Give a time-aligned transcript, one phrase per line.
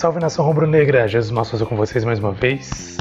[0.00, 1.06] Salve, nação rubro-negra!
[1.06, 2.96] Jesus Massa com vocês mais uma vez.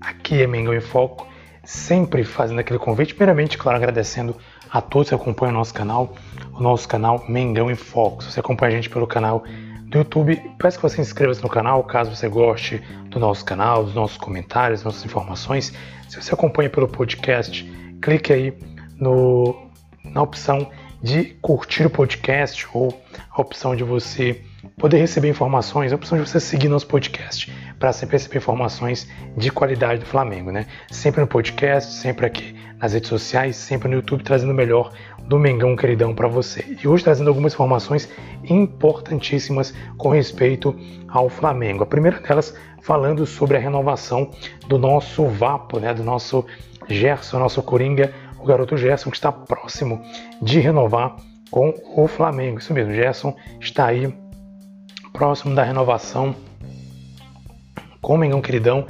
[0.00, 1.28] Aqui é Mengão em Foco,
[1.64, 3.14] sempre fazendo aquele convite.
[3.14, 4.34] Primeiramente, claro, agradecendo
[4.70, 6.14] a todos que acompanham o nosso canal,
[6.54, 8.24] o nosso canal Mengão em Foco.
[8.24, 9.44] Se você acompanha a gente pelo canal
[9.82, 12.78] do YouTube, peço que você inscreva-se no canal, caso você goste
[13.10, 15.74] do nosso canal, dos nossos comentários, das nossas informações.
[16.08, 18.58] Se você acompanha pelo podcast, clique aí
[18.98, 19.68] no,
[20.02, 20.70] na opção
[21.02, 22.98] de curtir o podcast ou
[23.30, 24.42] a opção de você
[24.80, 29.50] poder receber informações, a opção de você seguir nosso podcast para sempre receber informações de
[29.50, 30.66] qualidade do Flamengo, né?
[30.90, 35.38] Sempre no podcast, sempre aqui nas redes sociais, sempre no YouTube, trazendo o melhor do
[35.38, 36.64] Mengão queridão para você.
[36.82, 38.08] E hoje trazendo algumas informações
[38.48, 40.74] importantíssimas com respeito
[41.06, 41.82] ao Flamengo.
[41.82, 44.30] A primeira delas falando sobre a renovação
[44.66, 45.92] do nosso Vapo, né?
[45.92, 46.46] Do nosso
[46.88, 50.00] Gerson, nosso Coringa, o garoto Gerson que está próximo
[50.40, 51.16] de renovar
[51.50, 52.60] com o Flamengo.
[52.60, 54.10] Isso mesmo, Gerson está aí
[55.12, 56.34] próximo da renovação
[58.00, 58.86] com o Mengão Queridão.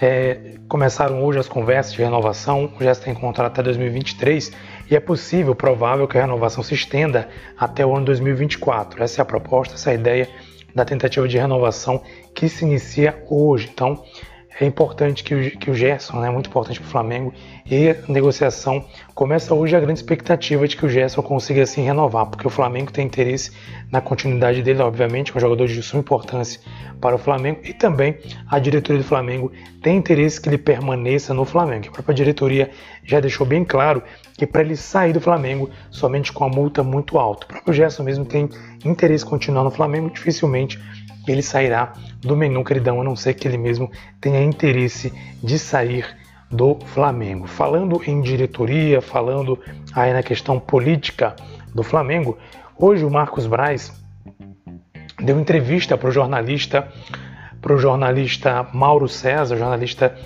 [0.00, 4.52] É, começaram hoje as conversas de renovação, já está em contrato até 2023
[4.90, 7.28] e é possível, provável que a renovação se estenda
[7.58, 9.02] até o ano 2024.
[9.02, 10.28] Essa é a proposta, essa é a ideia
[10.74, 12.02] da tentativa de renovação
[12.34, 13.68] que se inicia hoje.
[13.72, 14.02] Então,
[14.60, 17.32] é importante que o, que o Gerson, é né, muito importante para o Flamengo,
[17.64, 22.26] e a negociação começa hoje a grande expectativa de que o Gerson consiga assim renovar,
[22.26, 23.52] porque o Flamengo tem interesse
[23.90, 26.60] na continuidade dele, obviamente, é um jogador de suma importância
[27.00, 29.52] para o Flamengo, e também a diretoria do Flamengo
[29.82, 31.88] tem interesse que ele permaneça no Flamengo.
[31.88, 32.70] A própria diretoria
[33.04, 34.02] já deixou bem claro
[34.36, 37.44] que para ele sair do Flamengo somente com a multa muito alta.
[37.44, 38.48] O próprio Gerson mesmo tem
[38.84, 40.78] interesse em continuar no Flamengo, dificilmente
[41.26, 43.90] ele sairá do Mengão Queridão, a não ser que ele mesmo
[44.20, 45.12] tenha interesse
[45.42, 46.06] de sair
[46.50, 47.46] do Flamengo.
[47.46, 49.58] Falando em diretoria, falando
[49.94, 51.36] aí na questão política
[51.74, 52.38] do Flamengo,
[52.76, 53.92] hoje o Marcos Braz
[55.20, 56.88] deu entrevista para o jornalista,
[57.60, 60.16] para o jornalista Mauro César, jornalista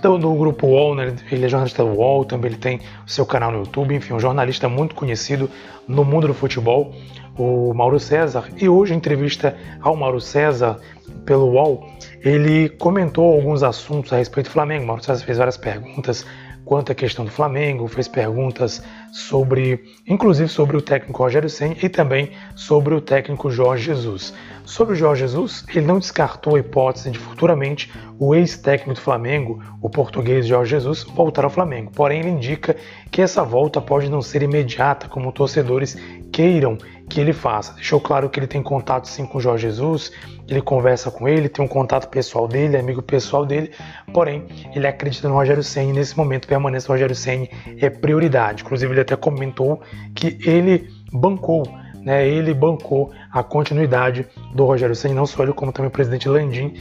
[0.00, 1.14] do, do grupo UOL, né?
[1.30, 4.20] ele é jornalista do UOL, também ele tem o seu canal no YouTube, enfim, um
[4.20, 5.50] jornalista muito conhecido
[5.88, 6.94] no mundo do futebol
[7.36, 10.78] o Mauro César, e hoje, em entrevista ao Mauro César
[11.24, 11.88] pelo UOL,
[12.22, 14.86] ele comentou alguns assuntos a respeito do Flamengo.
[14.86, 16.24] Mauro César fez várias perguntas
[16.64, 21.88] quanto à questão do Flamengo, fez perguntas sobre, inclusive sobre o técnico Rogério Senna e
[21.88, 24.34] também sobre o técnico Jorge Jesus.
[24.64, 29.62] Sobre o Jorge Jesus, ele não descartou a hipótese de futuramente o ex-técnico do Flamengo,
[29.82, 31.92] o português Jorge Jesus, voltar ao Flamengo.
[31.94, 32.74] Porém, ele indica
[33.10, 35.98] que essa volta pode não ser imediata, como torcedores
[36.32, 36.78] queiram
[37.08, 37.74] que ele faça.
[37.74, 40.12] Deixou claro que ele tem contato sim com o Jorge Jesus,
[40.48, 43.70] ele conversa com ele, tem um contato pessoal dele, amigo pessoal dele,
[44.12, 47.46] porém, ele acredita no Rogério Senna e nesse momento permanece o Rogério Senna
[47.78, 48.62] é prioridade.
[48.62, 49.80] Inclusive, ele até comentou
[50.14, 51.64] que ele bancou
[52.04, 56.28] né, ele bancou a continuidade do Rogério Senna, não só ele, como também o presidente
[56.28, 56.74] Landim,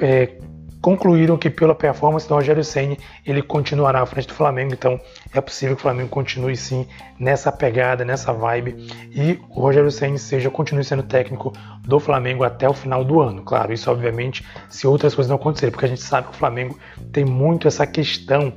[0.00, 0.38] é,
[0.80, 2.96] concluíram que pela performance do Rogério Senna
[3.26, 5.00] ele continuará à frente do Flamengo, então
[5.34, 6.86] é possível que o Flamengo continue sim
[7.18, 11.52] nessa pegada, nessa vibe e o Rogério Senna seja continue sendo técnico
[11.82, 13.42] do Flamengo até o final do ano.
[13.42, 16.78] Claro, isso obviamente se outras coisas não acontecerem, porque a gente sabe que o Flamengo
[17.12, 18.52] tem muito essa questão.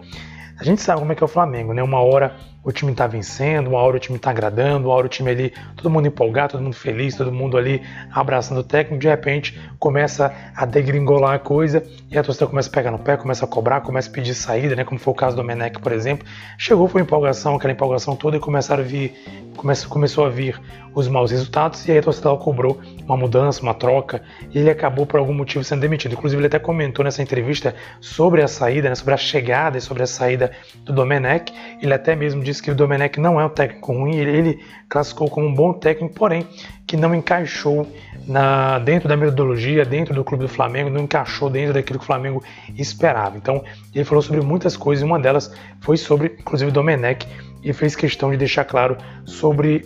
[0.60, 1.84] A gente sabe como é que é o Flamengo, né?
[1.84, 5.10] Uma hora o time está vencendo, uma hora o time está agradando, uma hora o
[5.10, 7.82] time ali, todo mundo empolgado, todo mundo feliz, todo mundo ali
[8.12, 12.72] abraçando o técnico, de repente começa a degringolar a coisa e a torcida começa a
[12.72, 14.86] pegar no pé, começa a cobrar, começa a pedir saída, né?
[14.86, 16.26] Como foi o caso do Menec, por exemplo.
[16.58, 19.14] Chegou, foi empolgação, aquela empolgação toda e começaram a vir,
[19.58, 20.60] começou, começou a vir
[20.96, 24.22] os maus resultados e aí a torcida cobrou uma mudança, uma troca
[24.52, 26.14] e ele acabou por algum motivo sendo demitido.
[26.14, 28.96] Inclusive ele até comentou nessa entrevista sobre a saída, né?
[28.96, 30.52] sobre a chegada e sobre a saída
[30.84, 31.52] do Domenech.
[31.82, 34.60] Ele até mesmo disse disse que o Domenech não é um técnico ruim, ele, ele
[34.88, 36.48] classificou como um bom técnico, porém
[36.86, 37.92] que não encaixou
[38.28, 42.08] na, dentro da metodologia, dentro do clube do Flamengo, não encaixou dentro daquilo que o
[42.08, 42.44] Flamengo
[42.78, 43.36] esperava.
[43.36, 43.64] Então
[43.94, 45.52] ele falou sobre muitas coisas, e uma delas
[45.82, 47.28] foi sobre, inclusive, o Domenech,
[47.64, 49.86] e fez questão de deixar claro sobre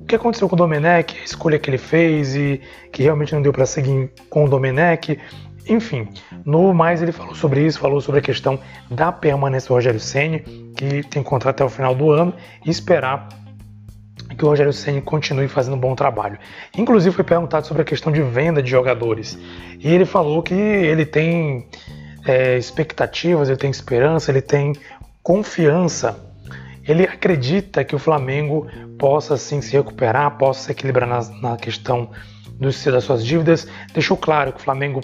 [0.00, 2.60] o que aconteceu com o Domenech, a escolha que ele fez e
[2.92, 5.18] que realmente não deu para seguir com o Domenech.
[5.68, 6.08] Enfim,
[6.44, 8.58] no mais ele falou sobre isso, falou sobre a questão
[8.90, 10.42] da permanência do Rogério Ceni,
[10.80, 12.32] que tem contrato até o final do ano,
[12.64, 13.28] e esperar
[14.38, 16.38] que o Rogério Ceni continue fazendo um bom trabalho.
[16.74, 19.38] Inclusive foi perguntado sobre a questão de venda de jogadores
[19.78, 21.68] e ele falou que ele tem
[22.24, 24.72] é, expectativas, ele tem esperança, ele tem
[25.22, 26.18] confiança.
[26.88, 28.66] Ele acredita que o Flamengo
[28.98, 32.10] possa sim se recuperar, possa se equilibrar na, na questão
[32.58, 33.68] dos, das suas dívidas.
[33.92, 35.02] Deixou claro que o Flamengo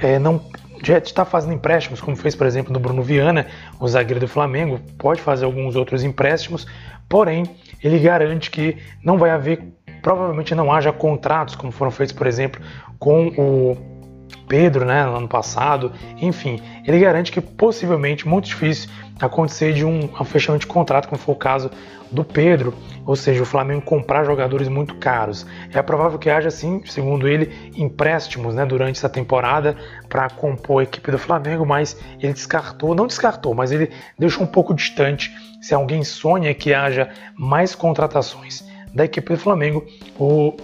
[0.00, 0.40] é, não
[0.82, 3.46] já está fazendo empréstimos, como fez, por exemplo, do Bruno Viana,
[3.78, 6.66] o zagueiro do Flamengo, pode fazer alguns outros empréstimos,
[7.08, 7.44] porém,
[7.82, 9.62] ele garante que não vai haver,
[10.02, 12.60] provavelmente não haja contratos, como foram feitos, por exemplo,
[12.98, 13.91] com o
[14.38, 15.92] Pedro, né, no ano passado.
[16.20, 18.90] Enfim, ele garante que possivelmente, muito difícil,
[19.20, 21.70] acontecer de um, fechamento de contrato, como foi o caso
[22.10, 22.74] do Pedro,
[23.06, 25.46] ou seja, o Flamengo comprar jogadores muito caros.
[25.72, 29.76] É provável que haja, sim, segundo ele, empréstimos né, durante essa temporada
[30.08, 34.46] para compor a equipe do Flamengo, mas ele descartou, não descartou, mas ele deixou um
[34.46, 35.32] pouco distante.
[35.60, 38.62] Se alguém sonha que haja mais contratações
[38.94, 39.86] da equipe do Flamengo,
[40.18, 40.54] o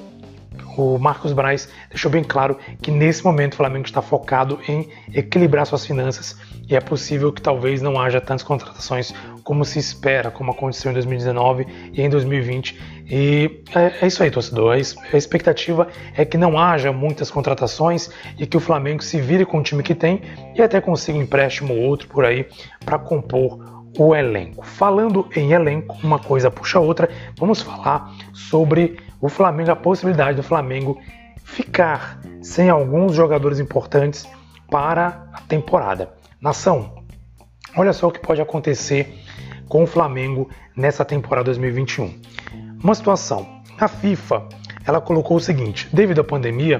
[0.78, 5.66] o Marcos Braz deixou bem claro que nesse momento o Flamengo está focado em equilibrar
[5.66, 6.36] suas finanças
[6.68, 10.94] e é possível que talvez não haja tantas contratações como se espera, como aconteceu em
[10.94, 12.78] 2019 e em 2020.
[13.10, 14.72] E é, é isso aí, torcedor.
[14.72, 19.58] A expectativa é que não haja muitas contratações e que o Flamengo se vire com
[19.58, 20.22] o time que tem
[20.54, 22.46] e até consiga um empréstimo ou outro por aí
[22.84, 24.64] para compor o elenco.
[24.64, 30.36] Falando em elenco, uma coisa puxa a outra, vamos falar sobre o Flamengo, a possibilidade
[30.36, 31.00] do Flamengo
[31.44, 34.28] ficar sem alguns jogadores importantes
[34.70, 36.10] para a temporada.
[36.40, 37.02] Nação,
[37.76, 39.18] olha só o que pode acontecer
[39.68, 42.20] com o Flamengo nessa temporada 2021.
[42.82, 44.48] Uma situação, a FIFA,
[44.86, 46.78] ela colocou o seguinte: devido à pandemia,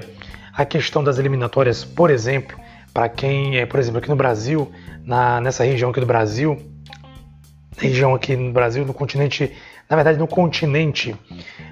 [0.53, 2.57] a questão das eliminatórias, por exemplo,
[2.93, 4.71] para quem é, por exemplo, aqui no Brasil,
[5.03, 6.57] na, nessa região aqui do Brasil,
[7.77, 9.55] região aqui no Brasil, no continente,
[9.89, 11.15] na verdade no continente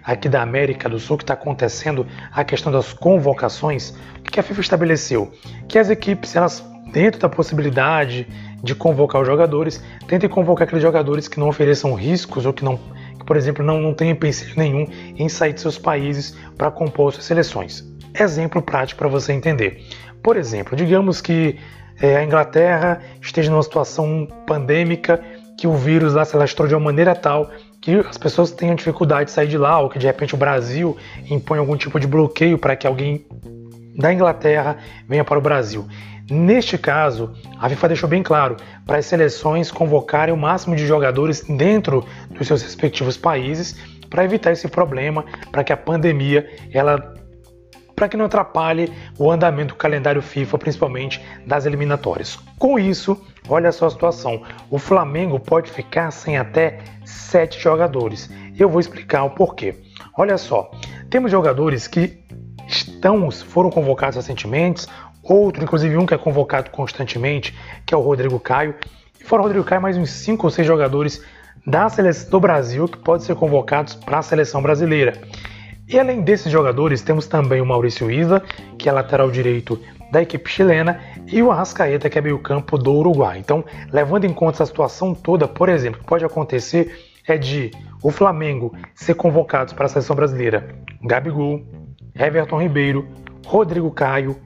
[0.04, 4.44] aqui da América do Sul, que está acontecendo a questão das convocações, o que a
[4.44, 5.31] FIFA estabeleceu?
[5.68, 8.28] Que as equipes, elas, dentro da possibilidade
[8.64, 12.80] de convocar os jogadores, tentem convocar aqueles jogadores que não ofereçam riscos ou que não,
[13.24, 17.25] por exemplo, não, não tenham empecilho nenhum em sair de seus países para compor suas
[17.25, 17.86] seleções.
[18.20, 19.86] Exemplo prático para você entender.
[20.24, 21.60] Por exemplo, digamos que
[22.02, 25.22] é, a Inglaterra esteja numa situação pandêmica
[25.58, 27.50] que o vírus lá se alastrou de uma maneira tal
[27.88, 30.98] que as pessoas tenham dificuldade de sair de lá, ou que de repente o Brasil
[31.30, 33.25] impõe algum tipo de bloqueio para que alguém
[33.95, 35.88] da Inglaterra venha para o Brasil.
[36.30, 41.42] Neste caso, a FIFA deixou bem claro para as seleções convocarem o máximo de jogadores
[41.48, 43.78] dentro dos seus respectivos países
[44.10, 47.13] para evitar esse problema, para que a pandemia ela
[47.95, 52.38] para que não atrapalhe o andamento do calendário FIFA, principalmente das eliminatórias.
[52.60, 58.30] Com isso, olha só a situação: o Flamengo pode ficar sem até sete jogadores.
[58.58, 59.76] Eu vou explicar o porquê.
[60.18, 60.72] Olha só,
[61.10, 62.24] temos jogadores que
[62.68, 64.88] estão, foram convocados recentemente,
[65.24, 68.76] outro, inclusive um que é convocado constantemente, que é o Rodrigo Caio.
[69.20, 71.24] E fora o Rodrigo Caio, mais uns cinco ou seis jogadores
[71.66, 75.13] da seleção do Brasil que podem ser convocados para a seleção brasileira.
[75.88, 78.44] E além desses jogadores, temos também o Maurício Isla,
[78.77, 79.80] que é lateral direito
[80.12, 83.38] da equipe chilena, e o Arrascaeta, que é meio-campo do Uruguai.
[83.40, 87.72] Então, levando em conta essa situação toda, por exemplo, que pode acontecer é de
[88.02, 91.62] o Flamengo ser convocado para a seleção brasileira Gabigol,
[92.16, 93.08] Everton Ribeiro,
[93.46, 94.38] Rodrigo Caio,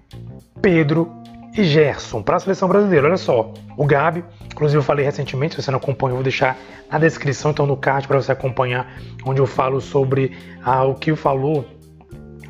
[0.62, 1.12] Pedro
[1.56, 3.08] e Gerson para a seleção brasileira.
[3.08, 6.58] Olha só, o Gabi, inclusive eu falei recentemente, se você não acompanha, eu vou deixar
[6.90, 8.92] na descrição, então no card para você acompanhar,
[9.26, 11.66] onde eu falo sobre ah, o que falou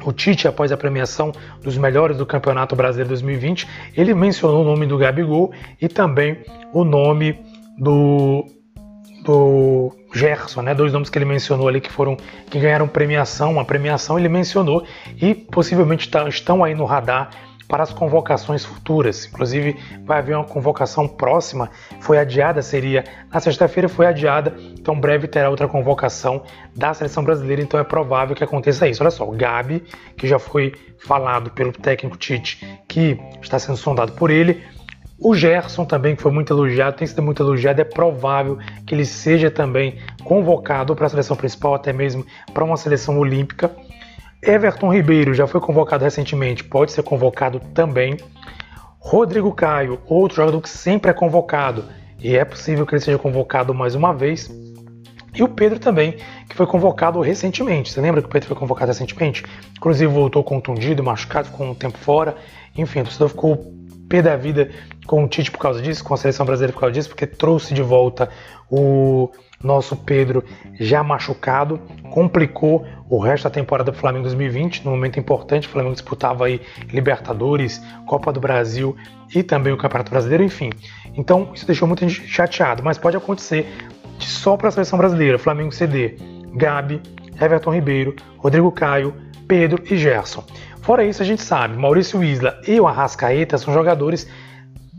[0.03, 1.31] o Tite após a premiação
[1.61, 3.67] dos melhores do Campeonato Brasileiro 2020.
[3.95, 6.37] Ele mencionou o nome do Gabigol e também
[6.73, 7.39] o nome
[7.77, 8.45] do
[9.23, 10.73] do Gerson, né?
[10.73, 12.17] Dois nomes que ele mencionou ali que foram
[12.49, 14.83] que ganharam premiação, uma premiação ele mencionou
[15.21, 17.29] e possivelmente tá, estão aí no radar
[17.71, 19.25] para as convocações futuras.
[19.25, 21.69] Inclusive, vai haver uma convocação próxima,
[22.01, 26.43] foi adiada, seria na sexta-feira, foi adiada, então breve terá outra convocação
[26.75, 29.01] da seleção brasileira, então é provável que aconteça isso.
[29.01, 29.85] Olha só, o Gabi,
[30.17, 32.59] que já foi falado pelo técnico Tite,
[32.89, 34.61] que está sendo sondado por ele,
[35.23, 39.05] O Gerson também, que foi muito elogiado, tem sido muito elogiado, é provável que ele
[39.05, 43.69] seja também convocado para a seleção principal, até mesmo para uma seleção olímpica.
[44.43, 48.17] Everton Ribeiro já foi convocado recentemente, pode ser convocado também.
[48.97, 51.85] Rodrigo Caio, outro jogador que sempre é convocado,
[52.19, 54.49] e é possível que ele seja convocado mais uma vez.
[55.33, 56.17] E o Pedro também,
[56.49, 57.91] que foi convocado recentemente.
[57.91, 59.45] Você lembra que o Pedro foi convocado recentemente?
[59.77, 62.35] Inclusive voltou contundido, machucado, ficou um tempo fora.
[62.75, 63.73] Enfim, o torcedor ficou
[64.11, 64.69] pé da vida
[65.07, 67.73] com o Tite por causa disso, com a seleção brasileira por causa disso, porque trouxe
[67.73, 68.29] de volta
[68.69, 69.31] o
[69.63, 70.43] nosso Pedro
[70.77, 71.79] já machucado,
[72.11, 76.59] complicou o resto da temporada do Flamengo 2020, num momento importante, o Flamengo disputava aí
[76.91, 78.95] Libertadores, Copa do Brasil
[79.33, 80.71] e também o Campeonato Brasileiro, enfim.
[81.15, 83.65] Então isso deixou muita gente chateado, mas pode acontecer
[84.19, 86.17] só para a seleção brasileira, Flamengo CD,
[86.53, 87.01] Gabi,
[87.39, 89.13] Everton Ribeiro, Rodrigo Caio,
[89.51, 90.45] Pedro e Gerson.
[90.81, 94.25] Fora isso, a gente sabe, Maurício Isla e o Arrascaeta são jogadores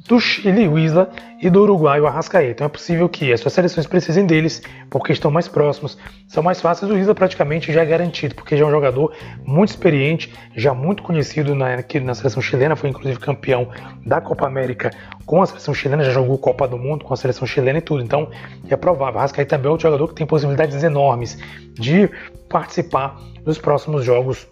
[0.08, 2.50] do Chile, o Isla, e do Uruguai, o Arrascaeta.
[2.50, 6.60] Então é possível que as suas seleções precisem deles, porque estão mais próximos, são mais
[6.60, 6.90] fáceis.
[6.90, 9.12] O Isla praticamente já é garantido, porque já é um jogador
[9.44, 13.68] muito experiente, já muito conhecido na, aqui na seleção chilena, foi inclusive campeão
[14.06, 14.90] da Copa América
[15.26, 18.02] com a seleção chilena, já jogou Copa do Mundo com a seleção chilena e tudo.
[18.02, 18.28] Então
[18.68, 19.18] é provável.
[19.18, 21.38] Arrascaeta também é outro jogador que tem possibilidades enormes
[21.74, 22.08] de
[22.48, 24.46] participar dos próximos jogos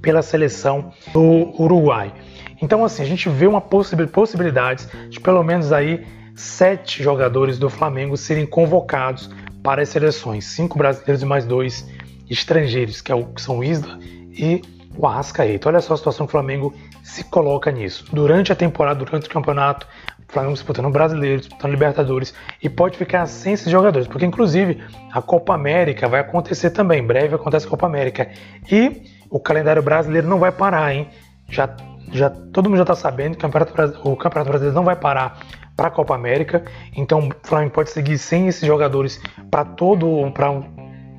[0.00, 2.12] pela seleção do Uruguai.
[2.60, 8.16] Então, assim, a gente vê uma possibilidade de pelo menos aí sete jogadores do Flamengo
[8.16, 9.30] serem convocados
[9.62, 11.86] para as seleções, cinco brasileiros e mais dois
[12.28, 13.98] estrangeiros, que, é o, que são o Isla
[14.30, 14.62] e
[14.96, 15.68] o Arrascaeta.
[15.68, 18.04] Olha só a situação que o Flamengo se coloca nisso.
[18.12, 19.86] Durante a temporada, durante o campeonato,
[20.28, 24.82] o Flamengo disputando o Brasileiro, disputando Libertadores, e pode ficar sem esses jogadores, porque inclusive
[25.12, 28.30] a Copa América vai acontecer também, em breve acontece a Copa América.
[28.70, 31.08] E o calendário brasileiro não vai parar, hein?
[31.50, 31.68] Já,
[32.12, 35.40] já todo mundo já está sabendo que o Campeonato, o Campeonato Brasileiro não vai parar
[35.76, 36.64] para a Copa América,
[36.94, 40.48] então o Flamengo pode seguir sem esses jogadores para todo para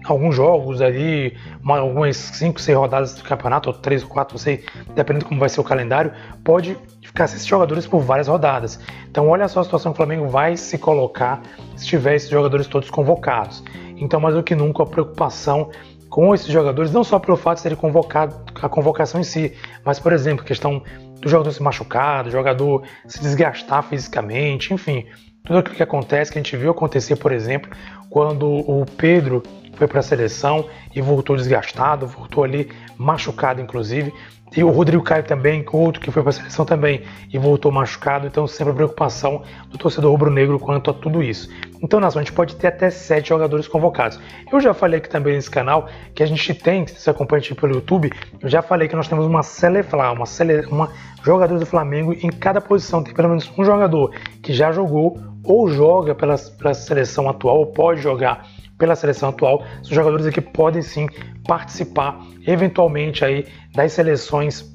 [0.06, 4.40] alguns jogos ali, uma, algumas 5, 6 rodadas do campeonato, ou 3 ou 4, não
[4.40, 4.64] sei,
[4.96, 6.12] dependendo de como vai ser o calendário,
[6.44, 8.80] pode ficar sem esses jogadores por várias rodadas.
[9.10, 11.42] Então olha só a situação que o Flamengo vai se colocar
[11.76, 13.64] se tiver esses jogadores todos convocados.
[13.98, 15.70] Então mais do que nunca a preocupação
[16.12, 19.98] com esses jogadores, não só pelo fato de serem convocados, a convocação em si, mas,
[19.98, 20.84] por exemplo, questão
[21.22, 25.06] do jogador se machucar, do jogador se desgastar fisicamente, enfim,
[25.46, 27.72] tudo aquilo que acontece, que a gente viu acontecer, por exemplo,
[28.10, 29.42] quando o Pedro
[29.82, 32.70] foi para a seleção e voltou desgastado, voltou ali
[33.00, 34.14] machucado, inclusive.
[34.56, 37.02] E o Rodrigo Caio também, outro que foi para a seleção também
[37.34, 41.50] e voltou machucado, então sempre a preocupação do torcedor rubro-negro quanto a tudo isso.
[41.82, 44.20] Então, Nação, a gente pode ter até sete jogadores convocados.
[44.52, 47.74] Eu já falei aqui também nesse canal que a gente tem, se você acompanha pelo
[47.74, 50.92] YouTube, eu já falei que nós temos uma Selefla, uma, sele, uma
[51.24, 55.68] jogador do Flamengo em cada posição, tem pelo menos um jogador que já jogou ou
[55.70, 58.46] joga pela, pela seleção atual, ou pode jogar
[58.82, 61.08] pela seleção atual, são jogadores que podem sim
[61.48, 63.46] participar eventualmente aí
[63.76, 64.66] das seleções,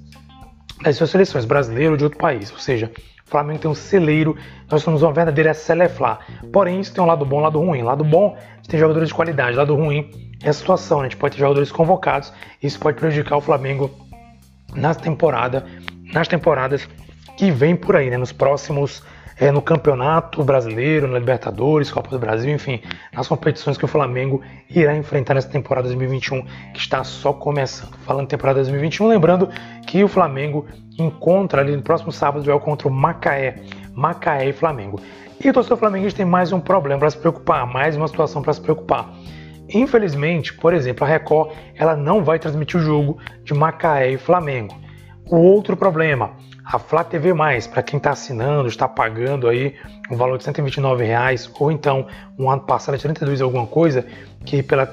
[0.81, 2.53] das suas seleções brasileiras ou de outro país.
[2.53, 2.89] Ou seja,
[3.27, 4.37] o Flamengo tem um celeiro,
[4.71, 6.21] nós somos uma verdadeira Seleflá.
[6.53, 7.83] Porém, isso tem um lado bom e um lado ruim.
[7.83, 9.57] Lado bom, tem jogadores de qualidade.
[9.57, 10.09] Lado ruim
[10.41, 11.07] é a situação, né?
[11.07, 12.33] a gente pode ter jogadores convocados.
[12.63, 13.91] Isso pode prejudicar o Flamengo
[14.73, 15.67] nas temporada,
[16.13, 16.89] nas temporadas
[17.37, 18.17] que vem por aí, né?
[18.17, 19.03] nos próximos
[19.39, 22.81] é, no Campeonato Brasileiro, na Libertadores, Copa do Brasil, enfim,
[23.13, 27.97] nas competições que o Flamengo irá enfrentar nessa temporada 2021, que está só começando.
[27.99, 29.49] Falando em temporada 2021, lembrando
[29.87, 30.67] que o Flamengo
[30.99, 33.57] encontra ali no próximo sábado duelo contra o Macaé,
[33.95, 35.01] Macaé e Flamengo.
[35.43, 38.55] E o torcedor flamenguista tem mais um problema para se preocupar, mais uma situação para
[38.55, 39.13] se preocupar.
[39.69, 44.75] Infelizmente, por exemplo, a Record ela não vai transmitir o jogo de Macaé e Flamengo.
[45.29, 46.31] O outro problema,
[46.67, 47.33] a Flá TV+,
[47.71, 49.77] para quem está assinando, está pagando aí
[50.11, 52.07] um valor de 129 reais ou então
[52.37, 54.05] um ano passado de 32 alguma coisa,
[54.45, 54.93] que pela,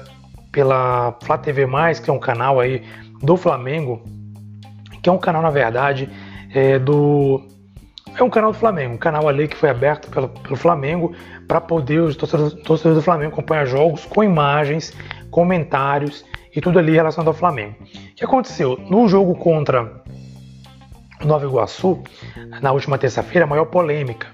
[0.52, 1.66] pela Flá TV+,
[2.02, 2.84] que é um canal aí
[3.20, 4.00] do Flamengo,
[5.02, 6.08] que é um canal, na verdade,
[6.54, 7.42] é do...
[8.16, 11.12] É um canal do Flamengo, um canal ali que foi aberto pelo, pelo Flamengo
[11.48, 14.96] para poder os torcedores, torcedores do Flamengo acompanhar jogos com imagens,
[15.32, 17.74] comentários e tudo ali relacionado ao Flamengo.
[17.82, 18.78] O que aconteceu?
[18.88, 20.03] No jogo contra
[21.26, 22.02] Nova Iguaçu,
[22.60, 24.26] na última terça-feira, a maior polêmica.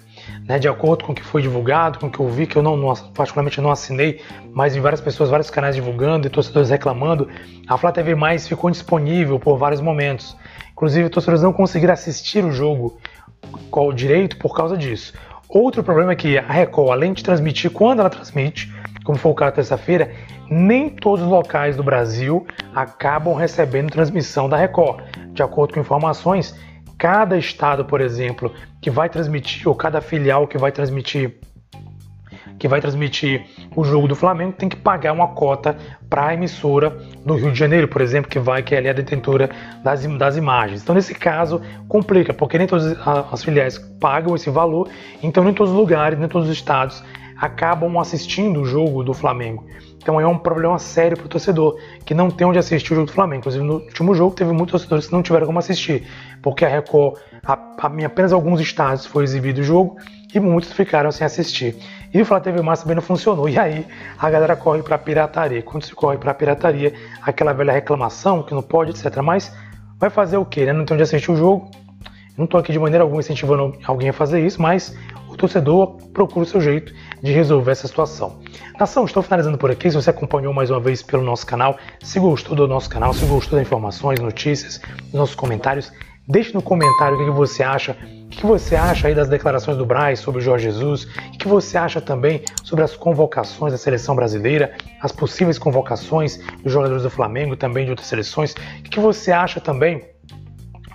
[0.46, 2.62] Né, de acordo com o que foi divulgado, com o que eu vi, que eu
[2.62, 4.20] não, não, particularmente não assinei,
[4.52, 7.28] mas vi várias pessoas, vários canais divulgando e torcedores reclamando,
[7.66, 10.36] a Flá TV Mais ficou disponível por vários momentos.
[10.72, 12.98] Inclusive, torcedores não conseguiram assistir o jogo
[13.70, 15.14] com direito por causa disso.
[15.48, 18.72] Outro problema é que a Record, além de transmitir quando ela transmite,
[19.04, 20.12] como foi o caso terça-feira,
[20.48, 25.04] nem todos os locais do Brasil acabam recebendo transmissão da Record.
[25.32, 26.54] De acordo com informações,
[27.00, 31.34] cada estado, por exemplo, que vai transmitir, ou cada filial que vai transmitir
[32.58, 35.78] que vai transmitir o jogo do Flamengo tem que pagar uma cota
[36.10, 36.90] para a emissora
[37.24, 39.48] do Rio de Janeiro, por exemplo, que vai que é a detentora
[39.82, 40.82] das, das imagens.
[40.82, 42.94] Então, nesse caso, complica, porque nem todas
[43.32, 44.90] as filiais pagam esse valor,
[45.22, 47.02] então nem todos os lugares, nem todos os estados
[47.40, 49.64] acabam assistindo o jogo do Flamengo.
[50.02, 53.06] Então é um problema sério para o torcedor que não tem onde assistir o jogo
[53.06, 53.40] do Flamengo.
[53.40, 56.06] Inclusive no último jogo teve muitos torcedores que não tiveram como assistir,
[56.42, 59.96] porque a Record, a, a, em apenas alguns estados foi exibido o jogo
[60.34, 61.76] e muitos ficaram sem assistir.
[62.12, 63.48] E o Flá TV Massa também não funcionou.
[63.48, 63.86] E aí
[64.18, 65.62] a galera corre para pirataria.
[65.62, 66.92] Quando se corre para pirataria,
[67.22, 69.16] aquela velha reclamação que não pode, etc.
[69.22, 69.54] Mas
[69.98, 70.64] vai fazer o quê?
[70.64, 70.72] Né?
[70.72, 71.70] Não tem onde assistir o jogo.
[72.36, 74.96] Não estou aqui de maneira alguma incentivando alguém a fazer isso, mas
[75.40, 76.92] torcedor procura o seu jeito
[77.22, 78.40] de resolver essa situação.
[78.78, 79.90] Nação, estou finalizando por aqui.
[79.90, 83.24] Se você acompanhou mais uma vez pelo nosso canal, se gostou do nosso canal, se
[83.24, 84.80] gostou das informações, notícias,
[85.12, 85.92] nossos comentários,
[86.28, 87.96] deixe no comentário o que você acha
[88.30, 91.02] o que você acha aí das declarações do Braz sobre o Jorge Jesus?
[91.34, 96.72] O que você acha também sobre as convocações da seleção brasileira, as possíveis convocações dos
[96.72, 98.54] jogadores do Flamengo e também de outras seleções?
[98.78, 100.04] O que você acha também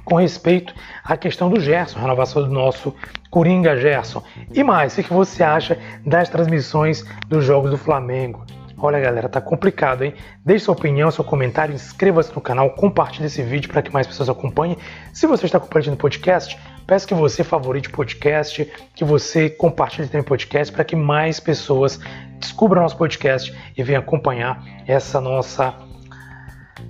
[0.06, 2.96] com respeito à questão do Gerson, renovação do nosso
[3.30, 4.24] Coringa Gerson?
[4.54, 8.46] E mais, o que você acha das transmissões dos jogos do Flamengo?
[8.78, 10.14] Olha galera, tá complicado, hein?
[10.44, 14.30] Deixe sua opinião, seu comentário, inscreva-se no canal, compartilhe esse vídeo para que mais pessoas
[14.30, 14.78] acompanhem.
[15.14, 20.08] Se você está acompanhando o podcast, peço que você favorite o podcast, que você compartilhe
[20.08, 22.00] também o podcast para que mais pessoas
[22.38, 25.74] descubram nosso podcast e venham acompanhar essa nossa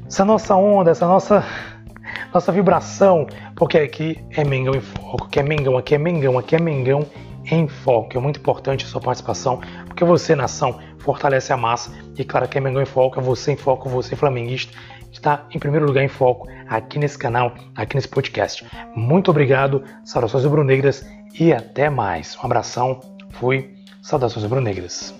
[0.07, 1.43] essa nossa onda, essa nossa
[2.35, 3.25] nossa vibração,
[3.55, 7.07] porque aqui é Mengão em Foco, aqui é Mengão, aqui é Mengão, aqui é Mengão
[7.45, 8.17] em Foco.
[8.17, 11.93] É muito importante a sua participação, porque você, nação, fortalece a massa.
[12.17, 14.77] E claro, que é Mengão em Foco, é você em foco, você flamenguista,
[15.13, 18.65] está em primeiro lugar em foco aqui nesse canal, aqui nesse podcast.
[18.93, 21.05] Muito obrigado, saudações rubro-negras
[21.39, 22.37] e até mais.
[22.43, 22.99] Um abração,
[23.31, 25.15] fui, saudações rubro-negras.